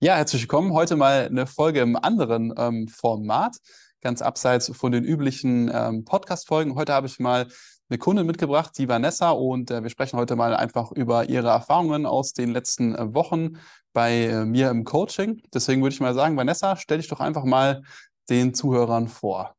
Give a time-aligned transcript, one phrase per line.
[0.00, 0.74] Ja, herzlich willkommen.
[0.74, 3.56] Heute mal eine Folge im anderen ähm, Format,
[4.00, 6.76] ganz abseits von den üblichen ähm, Podcast-Folgen.
[6.76, 7.48] Heute habe ich mal
[7.90, 12.06] eine Kundin mitgebracht, die Vanessa, und äh, wir sprechen heute mal einfach über ihre Erfahrungen
[12.06, 13.58] aus den letzten äh, Wochen
[13.92, 15.42] bei äh, mir im Coaching.
[15.52, 17.82] Deswegen würde ich mal sagen, Vanessa, stell dich doch einfach mal
[18.30, 19.56] den Zuhörern vor.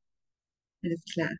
[0.81, 1.31] Alles klar.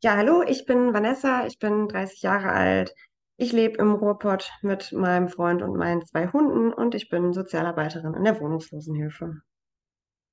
[0.00, 2.94] Ja, hallo, ich bin Vanessa, ich bin 30 Jahre alt.
[3.40, 8.14] Ich lebe im Ruhrpott mit meinem Freund und meinen zwei Hunden und ich bin Sozialarbeiterin
[8.14, 9.36] in der Wohnungslosenhilfe.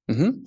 [0.07, 0.45] Mhm.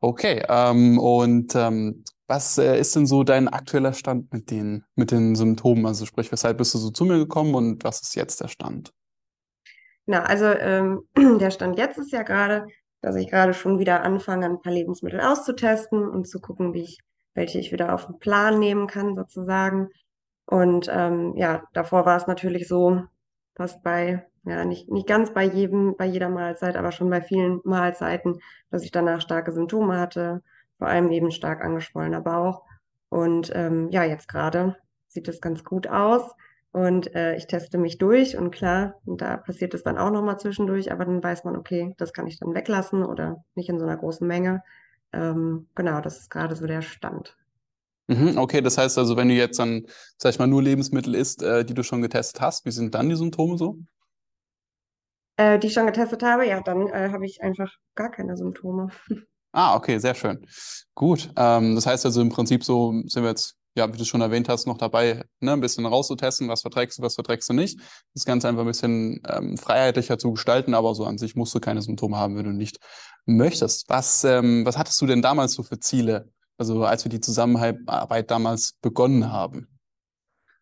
[0.00, 5.10] Okay, ähm, und ähm, was äh, ist denn so dein aktueller Stand mit den, mit
[5.10, 5.84] den Symptomen?
[5.84, 8.94] Also sprich, weshalb bist du so zu mir gekommen und was ist jetzt der Stand?
[10.06, 11.02] Na, also ähm,
[11.38, 12.66] der Stand jetzt ist ja gerade,
[13.02, 16.98] dass ich gerade schon wieder anfange, ein paar Lebensmittel auszutesten und zu gucken, wie ich,
[17.34, 19.90] welche ich wieder auf den Plan nehmen kann, sozusagen.
[20.50, 23.04] Und ähm, ja, davor war es natürlich so,
[23.54, 27.60] fast bei, ja, nicht, nicht ganz bei jedem, bei jeder Mahlzeit, aber schon bei vielen
[27.62, 28.40] Mahlzeiten,
[28.70, 30.42] dass ich danach starke Symptome hatte,
[30.78, 32.64] vor allem eben stark angeschwollener Bauch.
[33.10, 34.76] Und ähm, ja, jetzt gerade
[35.06, 36.34] sieht es ganz gut aus.
[36.72, 40.90] Und äh, ich teste mich durch und klar, da passiert es dann auch nochmal zwischendurch,
[40.90, 43.96] aber dann weiß man, okay, das kann ich dann weglassen oder nicht in so einer
[43.96, 44.62] großen Menge.
[45.12, 47.36] Ähm, genau, das ist gerade so der Stand.
[48.10, 49.86] Mhm, okay, das heißt also, wenn du jetzt dann,
[50.18, 53.08] sag ich mal, nur Lebensmittel isst, äh, die du schon getestet hast, wie sind dann
[53.08, 53.78] die Symptome so?
[55.36, 58.88] Äh, die ich schon getestet habe, ja, dann äh, habe ich einfach gar keine Symptome.
[59.52, 60.46] Ah, okay, sehr schön.
[60.94, 61.28] Gut.
[61.36, 64.48] Ähm, das heißt also im Prinzip so sind wir jetzt, ja, wie du schon erwähnt
[64.48, 67.80] hast, noch dabei, ne, ein bisschen rauszutesten, was verträgst du, was verträgst du nicht.
[68.14, 71.58] Das Ganze einfach ein bisschen ähm, freiheitlicher zu gestalten, aber so an sich musst du
[71.58, 72.78] keine Symptome haben, wenn du nicht
[73.26, 73.88] möchtest.
[73.88, 76.30] Was, ähm, was hattest du denn damals so für Ziele?
[76.60, 79.66] Also als wir die Zusammenarbeit damals begonnen haben.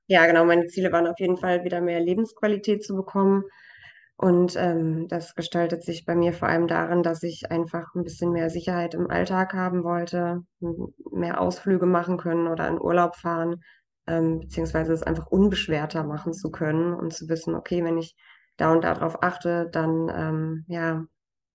[0.06, 0.44] Ja, genau.
[0.44, 3.42] Meine Ziele waren auf jeden Fall wieder mehr Lebensqualität zu bekommen.
[4.16, 8.30] Und ähm, das gestaltet sich bei mir vor allem darin, dass ich einfach ein bisschen
[8.30, 10.42] mehr Sicherheit im Alltag haben wollte,
[11.10, 13.56] mehr Ausflüge machen können oder in Urlaub fahren,
[14.06, 18.14] ähm, beziehungsweise es einfach unbeschwerter machen zu können und zu wissen, okay, wenn ich
[18.56, 21.04] da und darauf achte, dann ähm, ja,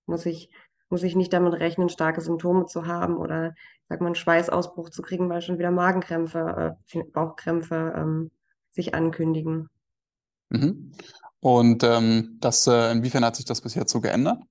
[0.05, 0.49] muss ich,
[0.93, 3.55] muss ich nicht damit rechnen, starke Symptome zu haben oder
[3.89, 8.29] sag mal, einen Schweißausbruch zu kriegen, weil schon wieder Magenkrämpfe, äh, Bauchkrämpfe ähm,
[8.69, 9.71] sich ankündigen.
[10.49, 10.91] Mhm.
[11.39, 14.43] Und ähm, das, äh, inwiefern hat sich das bis jetzt so geändert?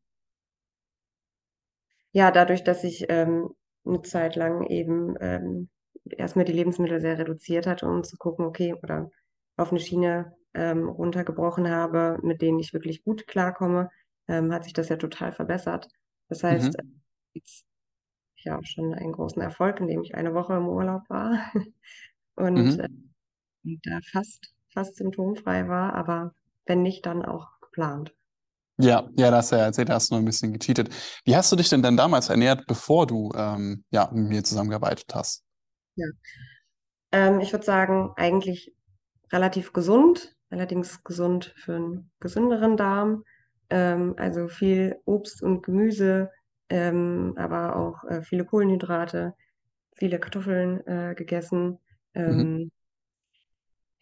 [2.10, 3.50] Ja, dadurch, dass ich ähm,
[3.86, 5.68] eine Zeit lang eben ähm,
[6.04, 9.12] erstmal die Lebensmittel sehr reduziert hatte, um zu gucken, okay, oder
[9.56, 13.90] auf eine Schiene ähm, runtergebrochen habe, mit denen ich wirklich gut klarkomme,
[14.26, 15.86] ähm, hat sich das ja total verbessert.
[16.32, 17.02] Das heißt, Mhm.
[17.34, 17.66] jetzt
[18.44, 21.52] ja schon einen großen Erfolg, indem ich eine Woche im Urlaub war
[22.36, 22.88] und äh,
[23.64, 23.80] Mhm.
[23.84, 26.34] da fast, fast symptomfrei war, aber
[26.66, 28.14] wenn nicht, dann auch geplant.
[28.78, 30.88] Ja, ja, das ja erzählt, da hast du noch ein bisschen gecheatet.
[31.24, 35.14] Wie hast du dich denn dann damals ernährt, bevor du ähm, ja, mit mir zusammengearbeitet
[35.14, 35.44] hast?
[35.96, 36.06] Ja.
[37.12, 38.74] Ähm, ich würde sagen, eigentlich
[39.32, 43.24] relativ gesund, allerdings gesund für einen gesünderen Darm.
[43.72, 46.30] Ähm, also viel Obst und Gemüse,
[46.68, 49.34] ähm, aber auch äh, viele Kohlenhydrate,
[49.96, 51.78] viele Kartoffeln äh, gegessen.
[52.14, 52.20] Mhm.
[52.20, 52.72] Ähm,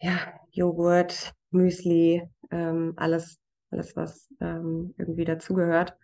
[0.01, 2.21] ja, Joghurt, Müsli,
[2.51, 3.39] ähm, alles,
[3.71, 5.95] alles, was ähm, irgendwie dazugehört.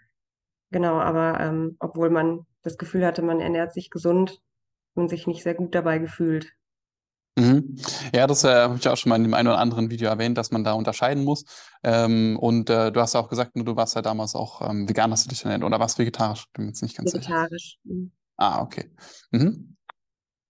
[0.72, 4.42] Genau, aber obwohl man das Gefühl hatte, man ernährt sich gesund
[4.96, 6.57] und sich nicht sehr gut dabei gefühlt.
[7.38, 7.76] Mhm.
[8.14, 10.38] Ja, das äh, habe ich auch schon mal in dem einen oder anderen Video erwähnt,
[10.38, 11.46] dass man da unterscheiden muss.
[11.84, 15.12] Ähm, und äh, du hast ja auch gesagt, du warst ja damals auch ähm, vegan,
[15.12, 16.46] hast du dich ernährt, oder warst vegetarisch?
[16.54, 17.24] Bin mir jetzt nicht ganz sicher.
[17.30, 17.78] Vegetarisch.
[17.84, 18.12] Mhm.
[18.38, 18.90] Ah, okay.
[19.32, 19.76] Mhm.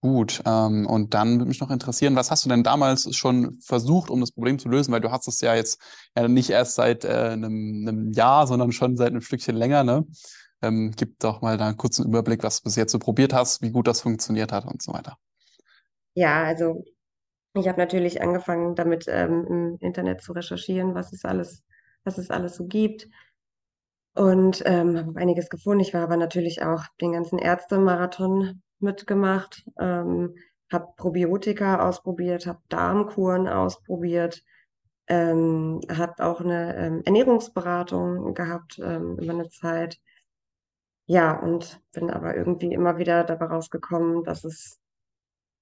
[0.01, 4.09] Gut, ähm, und dann würde mich noch interessieren, was hast du denn damals schon versucht,
[4.09, 4.93] um das Problem zu lösen?
[4.93, 5.81] Weil du hast es ja jetzt
[6.15, 10.05] ja nicht erst seit äh, einem, einem Jahr, sondern schon seit einem Stückchen länger, ne?
[10.61, 13.61] Ähm, gib doch mal da einen kurzen Überblick, was du bis jetzt so probiert hast,
[13.61, 15.17] wie gut das funktioniert hat und so weiter.
[16.21, 16.83] Ja, also
[17.55, 21.63] Ich habe natürlich angefangen, damit ähm, im Internet zu recherchieren, was es alles,
[22.05, 23.07] was es alles so gibt.
[24.15, 25.81] Und ähm, habe einiges gefunden.
[25.81, 30.35] Ich war aber natürlich auch den ganzen Ärztemarathon mitgemacht, ähm,
[30.71, 34.43] habe Probiotika ausprobiert, habe Darmkuren ausprobiert,
[35.07, 39.99] ähm, habe auch eine ähm, Ernährungsberatung gehabt ähm, über eine Zeit.
[41.07, 44.79] Ja, und bin aber irgendwie immer wieder dabei rausgekommen, dass es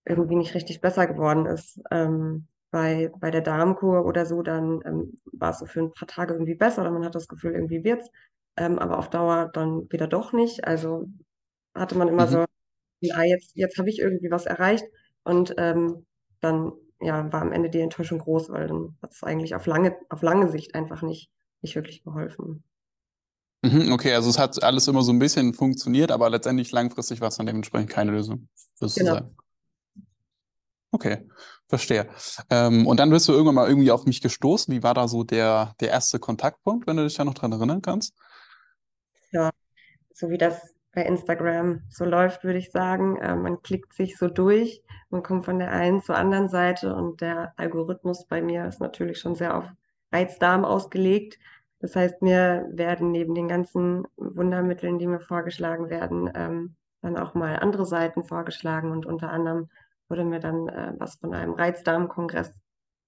[0.06, 1.82] irgendwie nicht richtig besser geworden ist.
[1.92, 6.08] Ähm, bei, bei der Darmkur oder so, dann ähm, war es so für ein paar
[6.08, 8.10] Tage irgendwie besser oder man hat das Gefühl, irgendwie wird's,
[8.58, 10.66] ähm, aber auf Dauer dann wieder doch nicht.
[10.68, 11.08] Also
[11.76, 12.46] hatte man immer so, Mhm.
[13.14, 14.86] ah, jetzt, jetzt habe ich irgendwie was erreicht
[15.24, 16.06] und ähm,
[16.42, 19.98] dann ja, war am Ende die Enttäuschung groß, weil dann hat es eigentlich auf lange,
[20.10, 21.30] auf lange Sicht einfach nicht,
[21.62, 22.64] nicht wirklich geholfen.
[23.64, 27.30] Mhm, okay, also es hat alles immer so ein bisschen funktioniert, aber letztendlich langfristig war
[27.30, 28.48] es dann dementsprechend keine Lösung,
[28.96, 29.16] Genau.
[29.16, 29.36] sagen.
[30.96, 31.28] Okay,
[31.68, 32.08] verstehe.
[32.50, 34.74] Ähm, und dann bist du irgendwann mal irgendwie auf mich gestoßen.
[34.74, 37.82] Wie war da so der, der erste Kontaktpunkt, wenn du dich da noch dran erinnern
[37.82, 38.16] kannst?
[39.34, 39.50] Ja,
[40.14, 43.18] so wie das bei Instagram so läuft, würde ich sagen.
[43.18, 47.20] Äh, man klickt sich so durch, man kommt von der einen zur anderen Seite und
[47.20, 49.66] der Algorithmus bei mir ist natürlich schon sehr auf
[50.14, 51.38] Reizdarm ausgelegt.
[51.80, 57.34] Das heißt, mir werden neben den ganzen Wundermitteln, die mir vorgeschlagen werden, ähm, dann auch
[57.34, 59.68] mal andere Seiten vorgeschlagen und unter anderem
[60.10, 62.54] wurde mir dann äh, was von einem Reizdarmkongress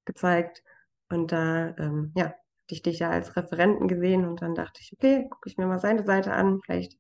[0.06, 0.64] gezeigt
[1.10, 4.92] und da, ähm, ja, hatte ich dich ja als Referenten gesehen und dann dachte ich,
[4.94, 6.98] okay, gucke ich mir mal seine Seite an, vielleicht,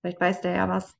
[0.00, 0.96] vielleicht weiß der ja was.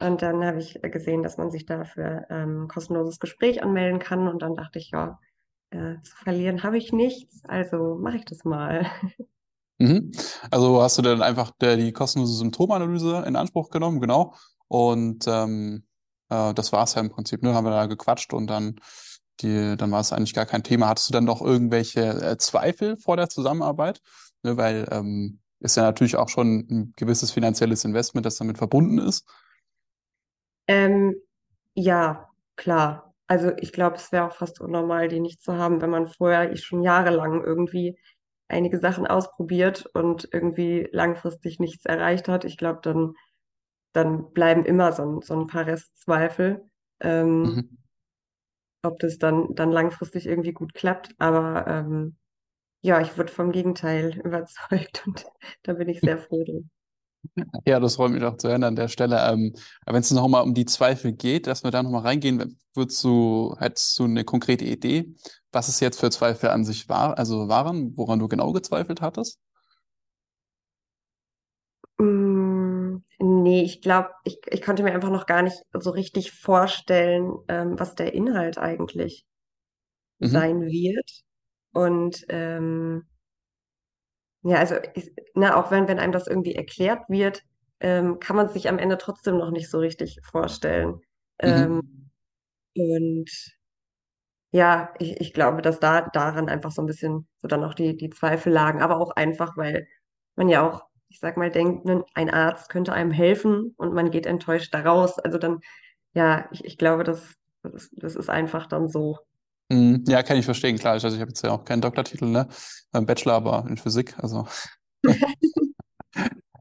[0.00, 4.28] Und dann habe ich gesehen, dass man sich da für ähm, kostenloses Gespräch anmelden kann
[4.28, 5.18] und dann dachte ich, ja,
[5.70, 8.86] äh, zu verlieren habe ich nichts, also mache ich das mal.
[9.82, 10.12] Mhm.
[10.50, 14.34] Also hast du dann einfach der, die kostenlose Symptomanalyse in Anspruch genommen, genau.
[14.68, 15.84] Und ähm,
[16.30, 17.54] äh, das war es ja im Prinzip, ne?
[17.54, 18.76] Haben wir da gequatscht und dann,
[19.42, 20.88] dann war es eigentlich gar kein Thema.
[20.88, 24.00] Hattest du dann noch irgendwelche äh, Zweifel vor der Zusammenarbeit?
[24.42, 24.56] Ne?
[24.56, 29.26] Weil ähm, ist ja natürlich auch schon ein gewisses finanzielles Investment, das damit verbunden ist.
[30.66, 31.14] Ähm,
[31.74, 33.14] ja, klar.
[33.26, 36.52] Also ich glaube, es wäre auch fast unnormal, die nicht zu haben, wenn man vorher
[36.52, 37.98] ich schon jahrelang irgendwie
[38.48, 42.44] einige Sachen ausprobiert und irgendwie langfristig nichts erreicht hat.
[42.44, 43.14] Ich glaube, dann,
[43.92, 46.68] dann bleiben immer so ein, so ein paar Restzweifel,
[47.00, 47.80] ähm, Mhm.
[48.82, 51.14] ob das dann, dann langfristig irgendwie gut klappt.
[51.18, 52.16] Aber ähm,
[52.82, 55.26] ja, ich wurde vom Gegenteil überzeugt und
[55.64, 56.70] da bin ich sehr froh drum.
[57.66, 59.16] Ja, das freut mich auch zu hören an der Stelle.
[59.30, 59.54] Ähm,
[59.84, 62.58] aber wenn es noch mal um die Zweifel geht, dass wir da noch mal reingehen,
[62.74, 65.14] würdest du, hättest du eine konkrete Idee,
[65.52, 69.38] was es jetzt für Zweifel an sich war, also waren, woran du genau gezweifelt hattest?
[71.98, 72.29] Mm,
[73.50, 77.78] nee, ich glaube, ich, ich konnte mir einfach noch gar nicht so richtig vorstellen, ähm,
[77.78, 79.26] was der Inhalt eigentlich
[80.20, 80.28] Mhm.
[80.32, 81.10] sein wird.
[81.72, 83.04] Und ähm,
[84.42, 87.42] ja, also ich, na, auch wenn, wenn einem das irgendwie erklärt wird,
[87.80, 91.00] ähm, kann man es sich am Ende trotzdem noch nicht so richtig vorstellen.
[91.38, 92.10] Ähm, Mhm.
[92.76, 93.30] und
[94.52, 97.96] ja, ich, ich glaube, dass da daran einfach so ein bisschen so dann auch die,
[97.96, 99.86] die Zweifel lagen, aber auch einfach, weil
[100.36, 104.10] man ja auch, ich sag mal, denkt, ne, ein Arzt könnte einem helfen und man
[104.10, 105.18] geht enttäuscht da raus.
[105.18, 105.60] Also dann,
[106.14, 109.18] ja, ich, ich glaube, das, das, das ist einfach dann so.
[109.68, 110.04] Mhm.
[110.06, 110.94] Ja, kann ich verstehen, klar.
[110.94, 112.48] Also ich habe jetzt ja auch keinen Doktortitel, ne?
[112.92, 114.46] Beim Bachelor, aber in Physik, also.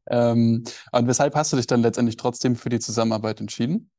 [0.10, 3.92] Ähm, und weshalb hast du dich dann letztendlich trotzdem für die Zusammenarbeit entschieden?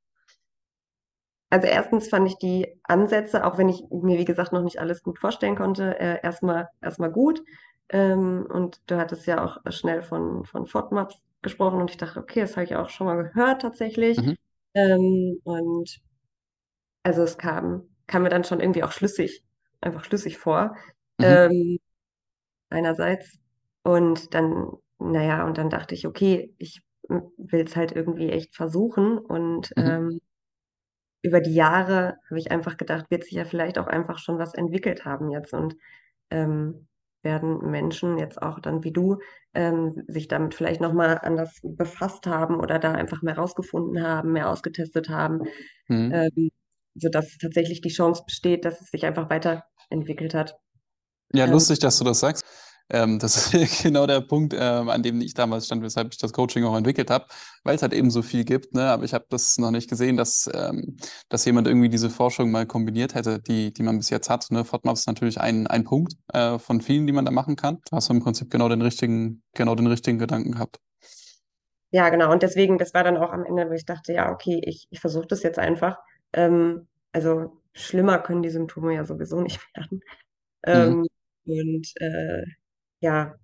[1.50, 5.02] Also erstens fand ich die Ansätze, auch wenn ich mir, wie gesagt, noch nicht alles
[5.02, 7.42] gut vorstellen konnte, äh, erstmal erstmal gut.
[7.90, 12.40] Ähm, und du hattest ja auch schnell von, von FODMAPs gesprochen und ich dachte, okay,
[12.40, 14.18] das habe ich auch schon mal gehört tatsächlich.
[14.18, 14.36] Mhm.
[14.74, 16.00] Ähm, und
[17.02, 19.42] also es kam, kam mir dann schon irgendwie auch schlüssig,
[19.80, 20.76] einfach schlüssig vor.
[21.18, 21.24] Mhm.
[21.26, 21.78] Ähm,
[22.70, 23.38] einerseits.
[23.82, 29.18] Und dann, naja, und dann dachte ich, okay, ich will es halt irgendwie echt versuchen.
[29.18, 29.86] Und Mhm.
[29.86, 30.20] ähm,
[31.22, 34.54] über die Jahre habe ich einfach gedacht, wird sich ja vielleicht auch einfach schon was
[34.54, 35.76] entwickelt haben jetzt und
[36.30, 36.86] ähm,
[37.22, 39.18] werden Menschen jetzt auch dann wie du
[39.54, 44.48] ähm, sich damit vielleicht nochmal anders befasst haben oder da einfach mehr rausgefunden haben, mehr
[44.50, 45.42] ausgetestet haben,
[45.88, 46.10] Mhm.
[46.10, 46.50] ähm,
[46.94, 50.56] sodass tatsächlich die Chance besteht, dass es sich einfach weiterentwickelt hat.
[51.32, 52.44] Ja, Ähm, lustig, dass du das sagst.
[52.90, 56.32] Ähm, das ist genau der Punkt, ähm, an dem ich damals stand, weshalb ich das
[56.32, 57.26] Coaching auch entwickelt habe,
[57.64, 58.90] weil es halt eben so viel gibt, ne?
[58.90, 60.96] Aber ich habe das noch nicht gesehen, dass, ähm,
[61.28, 64.50] dass jemand irgendwie diese Forschung mal kombiniert hätte, die, die man bis jetzt hat.
[64.50, 64.64] Ne?
[64.64, 67.78] FODMAP ist natürlich ein, ein Punkt äh, von vielen, die man da machen kann.
[67.90, 70.78] Da hast du im Prinzip genau den richtigen, genau den richtigen Gedanken gehabt.
[71.90, 72.32] ja, genau.
[72.32, 75.00] Und deswegen, das war dann auch am Ende, wo ich dachte, ja, okay, ich, ich
[75.00, 75.98] versuche das jetzt einfach.
[76.32, 80.00] Ähm, also schlimmer können die Symptome ja sowieso nicht werden.
[80.66, 81.06] Mhm.
[81.06, 81.06] Ähm,
[81.46, 82.44] und äh,
[83.00, 83.34] ja,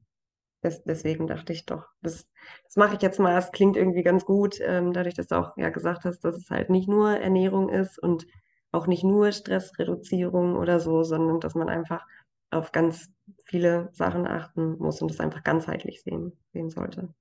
[0.63, 2.27] des, deswegen dachte ich doch, das,
[2.65, 3.37] das mache ich jetzt mal.
[3.39, 6.51] Es klingt irgendwie ganz gut, ähm, dadurch, dass du auch ja gesagt hast, dass es
[6.51, 8.27] halt nicht nur Ernährung ist und
[8.73, 12.07] auch nicht nur Stressreduzierung oder so, sondern dass man einfach
[12.51, 13.11] auf ganz
[13.47, 17.15] viele Sachen achten muss und das einfach ganzheitlich sehen, sehen sollte.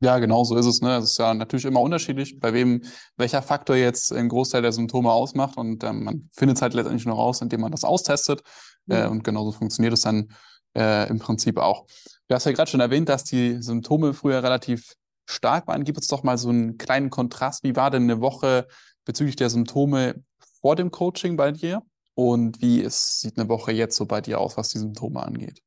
[0.00, 0.96] Ja, genau so ist es, ne?
[0.98, 2.82] Es ist ja natürlich immer unterschiedlich, bei wem
[3.16, 7.04] welcher Faktor jetzt einen Großteil der Symptome ausmacht und ähm, man findet es halt letztendlich
[7.06, 8.42] nur raus, indem man das austestet
[8.88, 9.08] äh, Mhm.
[9.08, 10.28] und genauso funktioniert es dann
[10.76, 11.86] äh, im Prinzip auch.
[12.28, 14.94] Du hast ja gerade schon erwähnt, dass die Symptome früher relativ
[15.26, 15.84] stark waren.
[15.84, 17.62] Gib uns doch mal so einen kleinen Kontrast.
[17.64, 18.66] Wie war denn eine Woche
[19.04, 20.22] bezüglich der Symptome
[20.60, 21.82] vor dem Coaching bei dir
[22.14, 25.60] und wie ist, sieht eine Woche jetzt so bei dir aus, was die Symptome angeht?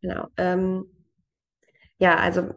[0.00, 0.26] Genau.
[0.36, 0.86] Ähm,
[1.98, 2.54] ja, also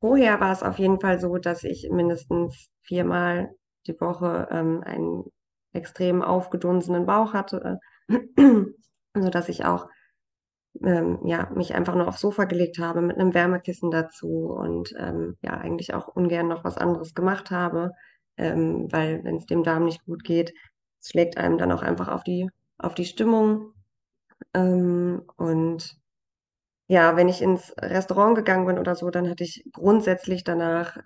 [0.00, 3.54] vorher war es auf jeden Fall so, dass ich mindestens viermal
[3.86, 5.24] die Woche ähm, einen
[5.72, 7.78] extrem aufgedunsenen Bauch hatte,
[9.12, 9.88] also dass ich auch
[10.84, 15.36] ähm, ja, mich einfach nur aufs Sofa gelegt habe mit einem Wärmekissen dazu und ähm,
[15.42, 17.92] ja, eigentlich auch ungern noch was anderes gemacht habe,
[18.36, 20.52] ähm, weil wenn es dem Darm nicht gut geht,
[21.00, 23.72] es schlägt einem dann auch einfach auf die, auf die Stimmung.
[24.54, 25.96] Ähm, und
[26.88, 30.98] ja, wenn ich ins Restaurant gegangen bin oder so, dann hatte ich grundsätzlich danach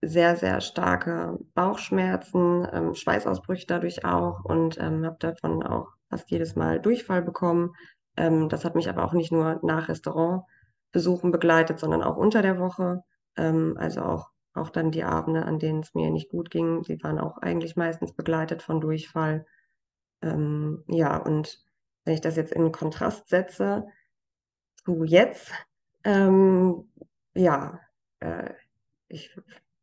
[0.00, 6.56] sehr, sehr starke Bauchschmerzen, ähm, Schweißausbrüche dadurch auch und ähm, habe davon auch fast jedes
[6.56, 7.74] Mal Durchfall bekommen.
[8.18, 12.58] Ähm, das hat mich aber auch nicht nur nach Restaurantbesuchen begleitet, sondern auch unter der
[12.58, 13.04] Woche.
[13.36, 17.02] Ähm, also auch, auch dann die Abende, an denen es mir nicht gut ging, die
[17.02, 19.46] waren auch eigentlich meistens begleitet von Durchfall.
[20.20, 21.60] Ähm, ja, und
[22.04, 23.86] wenn ich das jetzt in Kontrast setze
[24.84, 25.52] zu jetzt,
[26.04, 26.90] ähm,
[27.34, 27.78] ja,
[28.20, 28.50] äh,
[29.08, 29.30] ich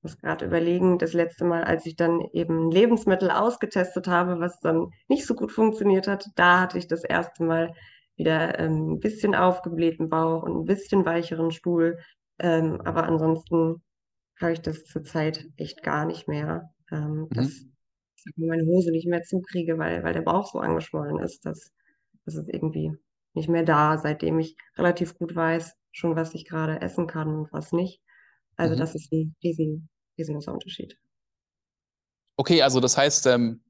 [0.02, 4.92] muss gerade überlegen, das letzte Mal, als ich dann eben Lebensmittel ausgetestet habe, was dann
[5.08, 7.74] nicht so gut funktioniert hat, da hatte ich das erste Mal
[8.16, 12.00] wieder ähm, ein bisschen aufgeblähten Bauch und ein bisschen weicheren Stuhl.
[12.40, 13.84] Ähm, aber ansonsten
[14.42, 17.76] habe ich das zurzeit echt gar nicht mehr, ähm, dass Mhm.
[18.26, 21.46] ich meine Hose nicht mehr zukriege, weil, weil der Bauch so angeschwollen ist.
[21.46, 21.72] Das,
[22.26, 22.92] das ist irgendwie
[23.34, 27.54] nicht mehr da, seitdem ich relativ gut weiß, schon was ich gerade essen kann und
[27.54, 28.02] was nicht.
[28.58, 28.96] Also das Mhm.
[28.96, 30.98] ist ein riesen, riesengroßer Unterschied.
[32.38, 33.62] Okay, also das heißt, ähm,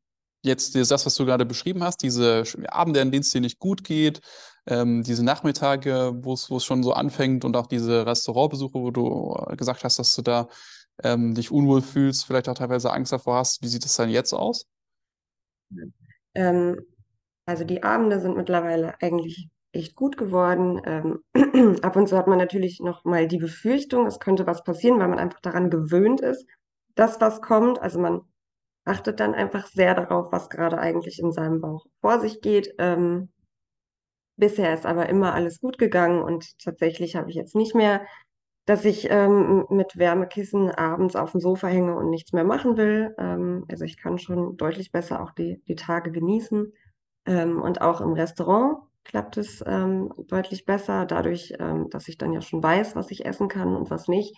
[0.46, 3.84] jetzt das, was du gerade beschrieben hast, diese Abende, an denen es dir nicht gut
[3.84, 4.22] geht,
[4.68, 9.36] ähm, diese Nachmittage, wo es es schon so anfängt und auch diese Restaurantbesuche, wo du
[9.50, 10.48] äh, gesagt hast, dass du da
[11.04, 13.62] ähm, dich unwohl fühlst, vielleicht auch teilweise Angst davor hast.
[13.62, 14.66] Wie sieht das dann jetzt aus?
[16.34, 16.80] Ähm,
[17.46, 20.82] also die Abende sind mittlerweile eigentlich echt gut geworden.
[20.86, 25.00] Ähm, ab und zu hat man natürlich noch mal die Befürchtung, es könnte was passieren,
[25.00, 26.46] weil man einfach daran gewöhnt ist,
[26.96, 27.82] dass was kommt.
[27.82, 28.22] Also man
[28.86, 32.74] achtet dann einfach sehr darauf, was gerade eigentlich in seinem Bauch vor sich geht.
[32.78, 33.30] Ähm,
[34.38, 38.06] bisher ist aber immer alles gut gegangen und tatsächlich habe ich jetzt nicht mehr,
[38.66, 43.14] dass ich ähm, mit Wärmekissen abends auf dem Sofa hänge und nichts mehr machen will.
[43.20, 46.74] Ähm, also ich kann schon deutlich besser auch die, die Tage genießen.
[47.28, 52.34] Ähm, und auch im Restaurant klappt es ähm, deutlich besser, dadurch, ähm, dass ich dann
[52.34, 54.36] ja schon weiß, was ich essen kann und was nicht.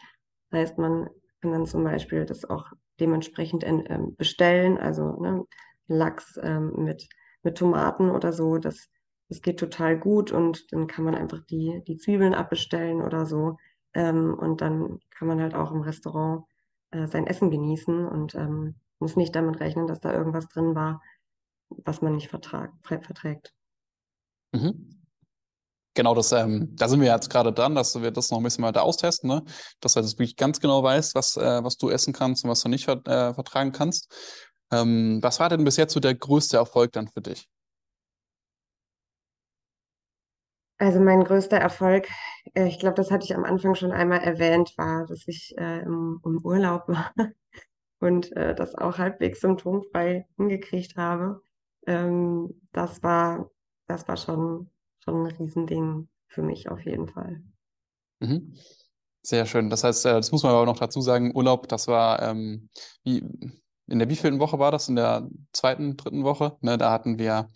[0.50, 1.10] Das heißt, man
[1.48, 2.66] kann dann zum Beispiel das auch
[3.00, 5.46] dementsprechend en- ähm, bestellen, also ne,
[5.88, 7.08] Lachs ähm, mit,
[7.44, 8.58] mit Tomaten oder so.
[8.58, 8.90] Das,
[9.30, 13.58] das geht total gut und dann kann man einfach die, die Zwiebeln abbestellen oder so.
[13.94, 16.46] Ähm, und dann kann man halt auch im Restaurant
[16.92, 21.02] äh, sein Essen genießen und ähm, muss nicht damit rechnen, dass da irgendwas drin war,
[21.86, 23.54] was man nicht vertrag, ver- verträgt.
[24.54, 24.97] Mhm.
[25.98, 28.64] Genau, das, ähm, da sind wir jetzt gerade dran, dass wir das noch ein bisschen
[28.64, 29.44] weiter austesten, ne?
[29.82, 32.62] Dass du das wirklich ganz genau weißt, was, äh, was du essen kannst und was
[32.62, 34.14] du nicht äh, vertragen kannst.
[34.72, 37.50] Ähm, was war denn bis jetzt so der größte Erfolg dann für dich?
[40.78, 42.08] Also mein größter Erfolg,
[42.54, 45.80] äh, ich glaube, das hatte ich am Anfang schon einmal erwähnt, war, dass ich äh,
[45.80, 47.12] im, im Urlaub war
[48.02, 51.42] und äh, das auch halbwegs symptomfrei hingekriegt habe.
[51.88, 53.50] Ähm, das war,
[53.88, 54.70] das war schon,
[55.08, 57.42] schon ein Riesending für mich auf jeden Fall.
[58.20, 58.56] Mhm.
[59.22, 59.70] Sehr schön.
[59.70, 62.70] Das heißt, äh, das muss man aber noch dazu sagen, Urlaub, das war, ähm,
[63.04, 63.24] wie,
[63.88, 64.90] in der wievielten Woche war das?
[64.90, 66.58] In der zweiten, dritten Woche?
[66.62, 67.50] Ne, da hatten wir,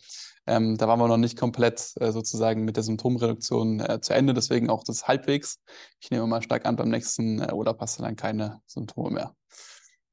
[0.47, 4.33] ähm, da waren wir noch nicht komplett äh, sozusagen mit der Symptomreduktion äh, zu Ende,
[4.33, 5.59] deswegen auch das halbwegs.
[5.99, 9.35] Ich nehme mal stark an, beim nächsten äh, Urlaub hast du dann keine Symptome mehr.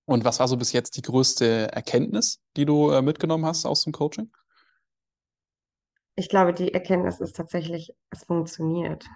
[0.07, 3.85] Und was war so bis jetzt die größte Erkenntnis, die du äh, mitgenommen hast aus
[3.85, 4.31] dem Coaching?
[6.19, 9.07] Ich glaube, die Erkenntnis ist tatsächlich, es funktioniert.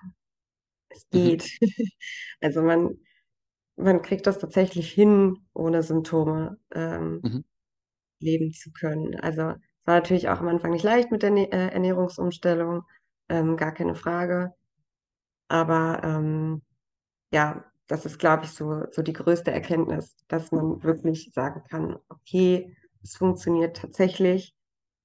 [0.89, 1.21] Es Mhm.
[1.29, 1.45] geht.
[2.41, 2.99] Also man,
[3.77, 6.59] man kriegt das tatsächlich hin, ohne Symptome.
[6.75, 7.45] Ähm, Mhm.
[8.21, 9.19] leben zu können.
[9.21, 12.85] Also es war natürlich auch am Anfang nicht leicht mit der Ne- äh, Ernährungsumstellung,
[13.29, 14.55] ähm, gar keine Frage.
[15.49, 16.63] Aber ähm,
[17.33, 21.99] ja, das ist, glaube ich, so, so die größte Erkenntnis, dass man wirklich sagen kann,
[22.09, 24.55] okay, es funktioniert tatsächlich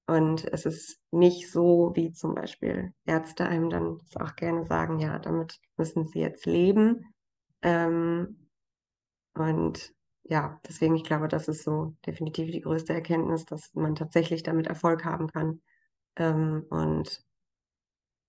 [0.08, 5.18] und es ist nicht so, wie zum Beispiel Ärzte einem dann auch gerne sagen, ja,
[5.18, 7.14] damit müssen sie jetzt leben.
[7.60, 8.48] Ähm,
[9.34, 14.42] und ja, deswegen, ich glaube, das ist so definitiv die größte Erkenntnis, dass man tatsächlich
[14.42, 15.60] damit Erfolg haben kann.
[16.16, 17.22] Ähm, und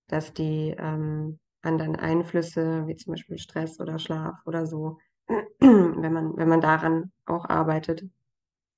[0.08, 4.98] dass die ähm, anderen Einflüsse, wie zum Beispiel Stress oder Schlaf oder so,
[5.60, 8.04] wenn man, wenn man daran auch arbeitet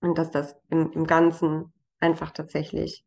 [0.02, 1.71] und dass das im, im Ganzen
[2.02, 3.04] einfach tatsächlich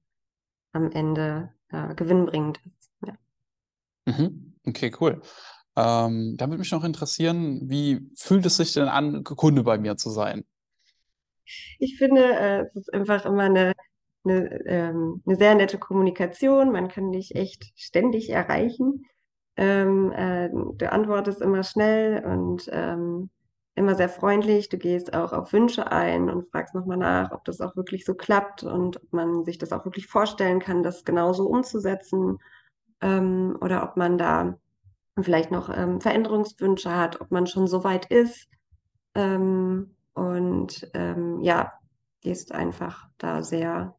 [0.71, 2.91] am Ende äh, gewinnbringend ist.
[3.05, 3.13] Ja.
[4.05, 4.55] Mhm.
[4.65, 5.21] Okay, cool.
[5.75, 9.97] Ähm, da würde mich noch interessieren, wie fühlt es sich denn an, Kunde bei mir
[9.97, 10.45] zu sein?
[11.79, 13.73] Ich finde, äh, es ist einfach immer eine,
[14.23, 16.71] eine, ähm, eine sehr nette Kommunikation.
[16.71, 19.05] Man kann dich echt ständig erreichen.
[19.57, 23.29] Ähm, äh, du antwortest immer schnell und ähm,
[23.75, 24.69] immer sehr freundlich.
[24.69, 28.15] Du gehst auch auf Wünsche ein und fragst nochmal nach, ob das auch wirklich so
[28.15, 32.39] klappt und ob man sich das auch wirklich vorstellen kann, das genauso umzusetzen
[33.01, 34.57] ähm, oder ob man da
[35.21, 38.47] vielleicht noch ähm, Veränderungswünsche hat, ob man schon so weit ist.
[39.13, 41.73] Ähm, und ähm, ja,
[42.21, 43.95] gehst einfach da sehr,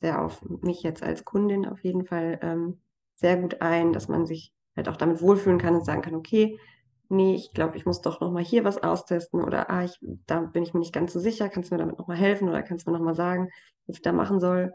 [0.00, 2.80] sehr auf mich jetzt als Kundin auf jeden Fall ähm,
[3.16, 6.58] sehr gut ein, dass man sich halt auch damit wohlfühlen kann und sagen kann, okay,
[7.08, 10.62] nee, ich glaube, ich muss doch nochmal hier was austesten oder ah, ich, da bin
[10.62, 12.90] ich mir nicht ganz so sicher, kannst du mir damit nochmal helfen oder kannst du
[12.90, 13.48] mir nochmal sagen,
[13.86, 14.72] was ich da machen soll.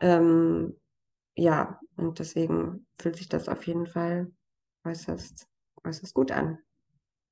[0.00, 0.76] Ähm,
[1.34, 4.32] ja, und deswegen fühlt sich das auf jeden Fall
[4.84, 5.46] äußerst,
[5.84, 6.58] äußerst gut an.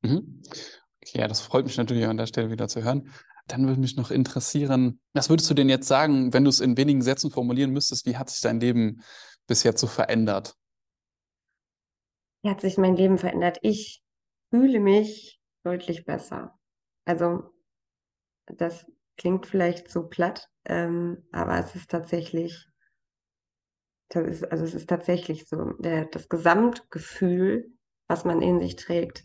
[0.03, 0.43] Mhm.
[1.03, 3.11] Okay, ja, das freut mich natürlich an der Stelle wieder zu hören.
[3.47, 6.77] Dann würde mich noch interessieren, was würdest du denn jetzt sagen, wenn du es in
[6.77, 9.03] wenigen Sätzen formulieren müsstest, wie hat sich dein Leben
[9.47, 10.57] bis jetzt so verändert?
[12.43, 13.59] Wie hat sich mein Leben verändert?
[13.63, 14.04] Ich
[14.55, 16.57] fühle mich deutlich besser.
[17.05, 17.51] Also,
[18.47, 22.69] das klingt vielleicht so platt, ähm, aber es ist tatsächlich,
[24.11, 27.67] das ist, also es ist tatsächlich so, der, das Gesamtgefühl,
[28.07, 29.25] was man in sich trägt,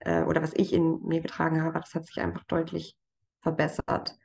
[0.00, 2.98] äh, oder was ich in mir getragen habe, das hat sich einfach deutlich
[3.40, 4.18] verbessert.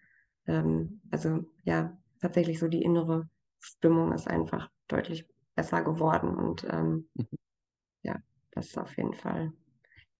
[0.48, 3.30] Ähm, also ja, tatsächlich so die innere
[3.62, 7.28] Stimmung ist einfach deutlich besser geworden und ähm, mhm.
[8.04, 8.18] ja,
[8.52, 9.54] das ist auf jeden Fall.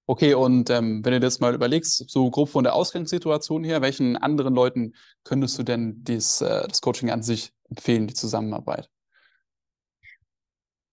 [0.08, 4.18] Okay, und ähm, wenn du das mal überlegst, so grob von der Ausgangssituation her, welchen
[4.18, 4.94] anderen Leuten
[5.24, 8.90] könntest du denn dies, äh, das Coaching an sich empfehlen, die Zusammenarbeit?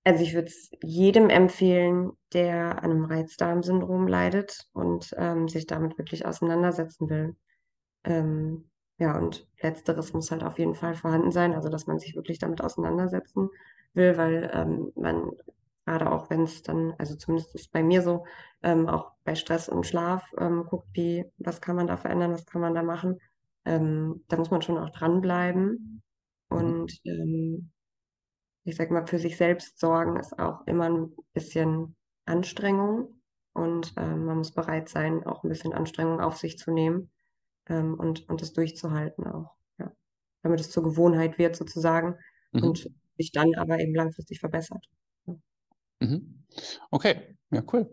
[0.04, 5.98] Also ich würde es jedem empfehlen, der an einem Reizdarmsyndrom leidet und ähm, sich damit
[5.98, 7.36] wirklich auseinandersetzen will.
[8.04, 12.16] Ähm, ja, und letzteres muss halt auf jeden Fall vorhanden sein, also dass man sich
[12.16, 13.50] wirklich damit auseinandersetzen
[13.94, 15.30] will, weil ähm, man
[15.84, 18.24] gerade auch wenn es dann, also zumindest ist bei mir so,
[18.62, 22.46] ähm, auch bei Stress und Schlaf ähm, guckt, wie, was kann man da verändern, was
[22.46, 23.20] kann man da machen.
[23.64, 26.02] Ähm, da muss man schon auch dranbleiben.
[26.50, 26.56] Mhm.
[26.56, 27.70] Und ähm,
[28.64, 33.20] ich sag mal, für sich selbst sorgen ist auch immer ein bisschen Anstrengung.
[33.54, 37.10] Und ähm, man muss bereit sein, auch ein bisschen Anstrengung auf sich zu nehmen
[37.68, 39.56] ähm, und, und das durchzuhalten auch.
[39.78, 39.92] Ja.
[40.42, 42.16] Damit es zur Gewohnheit wird sozusagen
[42.52, 42.62] mhm.
[42.62, 44.86] und sich dann aber eben langfristig verbessert.
[46.10, 46.44] Mhm.
[46.90, 47.90] Okay, ja, cool.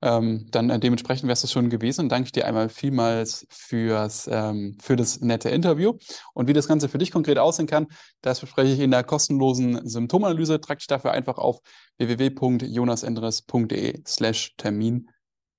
[0.00, 2.08] Ähm, dann äh, dementsprechend wäre es schon gewesen.
[2.08, 5.94] Danke ich dir einmal vielmals fürs, ähm, für das nette Interview.
[6.34, 7.88] Und wie das Ganze für dich konkret aussehen kann,
[8.20, 10.60] das bespreche ich in der kostenlosen Symptomanalyse.
[10.60, 11.58] Trag dich dafür einfach auf
[11.98, 15.10] www.jonasendres.de slash Termin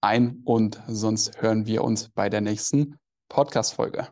[0.02, 4.10] ein und sonst hören wir uns bei der nächsten Podcast-Folge.